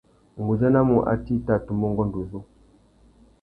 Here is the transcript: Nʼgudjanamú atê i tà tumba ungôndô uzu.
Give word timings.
Nʼgudjanamú 0.39 0.97
atê 1.11 1.31
i 1.37 1.39
tà 1.47 1.55
tumba 1.65 1.85
ungôndô 1.89 2.17
uzu. 2.21 2.39